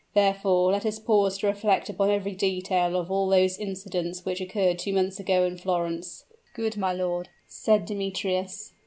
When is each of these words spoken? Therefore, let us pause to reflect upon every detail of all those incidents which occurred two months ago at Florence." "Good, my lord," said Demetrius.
Therefore, 0.15 0.71
let 0.71 0.83
us 0.83 0.97
pause 0.97 1.37
to 1.37 1.45
reflect 1.45 1.87
upon 1.87 2.09
every 2.09 2.31
detail 2.33 2.99
of 2.99 3.11
all 3.11 3.29
those 3.29 3.59
incidents 3.59 4.25
which 4.25 4.41
occurred 4.41 4.79
two 4.79 4.93
months 4.93 5.19
ago 5.19 5.45
at 5.45 5.59
Florence." 5.59 6.25
"Good, 6.55 6.75
my 6.75 6.91
lord," 6.91 7.29
said 7.47 7.85
Demetrius. 7.85 8.73